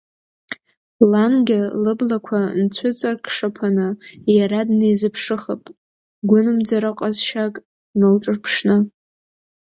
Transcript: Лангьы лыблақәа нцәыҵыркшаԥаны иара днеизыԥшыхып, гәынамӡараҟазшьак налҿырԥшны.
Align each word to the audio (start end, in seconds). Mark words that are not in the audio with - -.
Лангьы 1.11 1.61
лыблақәа 1.83 2.39
нцәыҵыркшаԥаны 2.61 3.87
иара 4.37 4.59
днеизыԥшыхып, 4.67 5.63
гәынамӡараҟазшьак 6.29 7.53
налҿырԥшны. 7.99 8.77